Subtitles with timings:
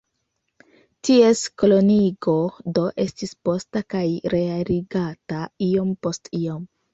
[1.09, 2.33] Ties koloniigo,
[2.77, 4.03] do, estis posta kaj
[4.35, 6.67] realigata iom post iom.